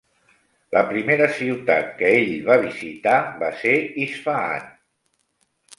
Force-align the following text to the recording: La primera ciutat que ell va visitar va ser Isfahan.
La 0.75 0.81
primera 0.91 1.27
ciutat 1.41 1.93
que 2.01 2.15
ell 2.23 2.33
va 2.49 2.57
visitar 2.65 3.17
va 3.45 3.55
ser 3.63 3.79
Isfahan. 4.09 4.71